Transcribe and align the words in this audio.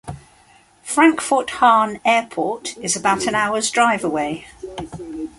Frankfurt-Hahn 0.81 1.99
Airport 2.03 2.75
is 2.77 2.95
about 2.95 3.27
an 3.27 3.35
hour's 3.35 3.69
drive 3.69 4.03
away. 4.03 4.47